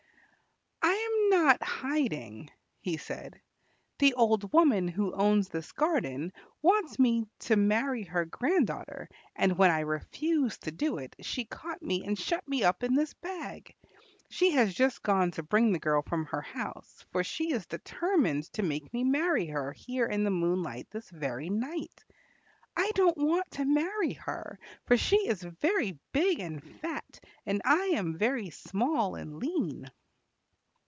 "I 0.83 1.37
am 1.37 1.45
not 1.45 1.63
hiding," 1.63 2.49
he 2.81 2.97
said. 2.97 3.39
"The 3.99 4.13
old 4.15 4.51
woman 4.53 4.87
who 4.87 5.13
owns 5.13 5.47
this 5.49 5.71
garden 5.71 6.33
wants 6.61 6.99
me 6.99 7.25
to 7.39 7.55
marry 7.55 8.03
her 8.03 8.25
grand 8.25 8.67
daughter, 8.67 9.07
and 9.35 9.57
when 9.57 9.71
I 9.71 9.81
refused 9.81 10.63
to 10.63 10.71
do 10.71 10.97
it 10.97 11.15
she 11.21 11.45
caught 11.45 11.81
me 11.81 12.03
and 12.05 12.17
shut 12.17 12.47
me 12.47 12.63
up 12.63 12.83
in 12.83 12.95
this 12.95 13.13
bag; 13.15 13.75
she 14.29 14.51
has 14.51 14.73
just 14.73 15.03
gone 15.03 15.31
to 15.31 15.43
bring 15.43 15.71
the 15.71 15.79
girl 15.79 16.01
from 16.01 16.25
her 16.25 16.41
house, 16.41 17.05
for 17.11 17.23
she 17.23 17.51
is 17.51 17.65
determined 17.65 18.45
to 18.53 18.63
make 18.63 18.93
me 18.93 19.03
marry 19.03 19.47
her 19.47 19.71
here 19.73 20.05
in 20.07 20.23
the 20.23 20.31
moonlight 20.31 20.87
this 20.91 21.09
very 21.09 21.49
night. 21.49 22.03
I 22.75 22.91
don't 22.95 23.17
want 23.17 23.49
to 23.51 23.65
marry 23.65 24.13
her, 24.13 24.59
for 24.85 24.97
she 24.97 25.17
is 25.27 25.43
very 25.43 25.97
big 26.11 26.39
and 26.39 26.61
fat, 26.81 27.19
and 27.45 27.61
I 27.63 27.85
am 27.95 28.17
very 28.17 28.49
small 28.49 29.15
and 29.15 29.37
lean." 29.39 29.89